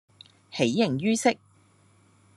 [0.49, 1.35] 喜形於色